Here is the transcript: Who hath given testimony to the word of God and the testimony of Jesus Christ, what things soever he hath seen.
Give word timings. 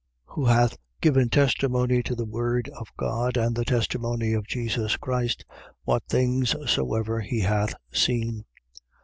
Who 0.25 0.45
hath 0.45 0.79
given 0.99 1.29
testimony 1.29 2.01
to 2.01 2.15
the 2.15 2.25
word 2.25 2.69
of 2.69 2.87
God 2.97 3.37
and 3.37 3.55
the 3.55 3.63
testimony 3.63 4.33
of 4.33 4.47
Jesus 4.47 4.97
Christ, 4.97 5.45
what 5.83 6.01
things 6.09 6.55
soever 6.65 7.19
he 7.21 7.41
hath 7.41 7.75
seen. 7.93 8.45